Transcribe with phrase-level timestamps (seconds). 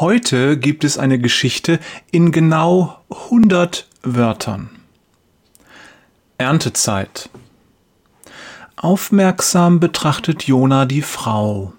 [0.00, 1.80] Heute gibt es eine Geschichte
[2.12, 4.70] in genau 100 Wörtern.
[6.36, 7.30] Erntezeit.
[8.76, 11.72] Aufmerksam betrachtet Jona die Frau.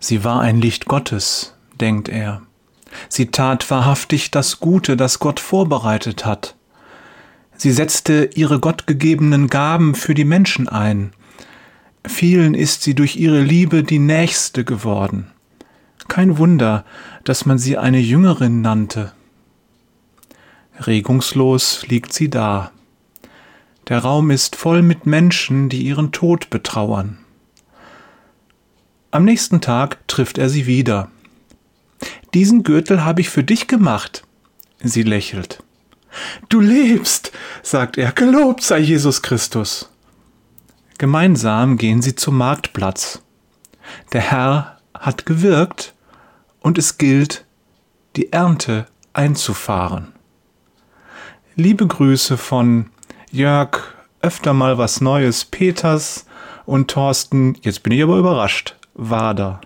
[0.00, 2.42] Sie war ein Licht Gottes, denkt er.
[3.08, 6.56] Sie tat wahrhaftig das Gute, das Gott vorbereitet hat.
[7.56, 11.12] Sie setzte ihre gottgegebenen Gaben für die Menschen ein.
[12.04, 15.30] Vielen ist sie durch ihre Liebe die Nächste geworden.
[16.10, 16.84] Kein Wunder,
[17.22, 19.12] dass man sie eine Jüngerin nannte.
[20.80, 22.72] Regungslos liegt sie da.
[23.88, 27.18] Der Raum ist voll mit Menschen, die ihren Tod betrauern.
[29.12, 31.12] Am nächsten Tag trifft er sie wieder.
[32.34, 34.24] Diesen Gürtel habe ich für dich gemacht.
[34.82, 35.62] Sie lächelt.
[36.48, 37.30] Du lebst,
[37.62, 39.88] sagt er, gelobt sei Jesus Christus.
[40.98, 43.22] Gemeinsam gehen sie zum Marktplatz.
[44.12, 45.94] Der Herr hat gewirkt
[46.60, 47.44] und es gilt,
[48.16, 50.12] die Ernte einzufahren.
[51.56, 52.90] Liebe Grüße von
[53.30, 53.78] Jörg,
[54.22, 56.26] öfter mal was Neues, Peters
[56.66, 59.60] und Thorsten, jetzt bin ich aber überrascht, Wader.